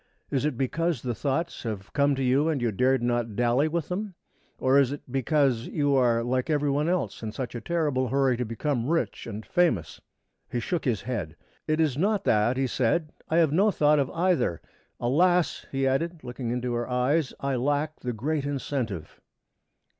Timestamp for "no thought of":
13.51-14.09